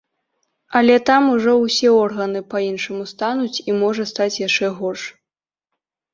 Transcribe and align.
Але 0.77 0.95
там 1.09 1.27
ужо 1.33 1.53
ўсе 1.65 1.89
органы 2.05 2.41
па-іншаму 2.55 3.03
стануць 3.13 3.61
і 3.69 3.77
можа 3.83 4.09
стаць 4.15 4.41
яшчэ 4.47 4.73
горш. 4.81 5.07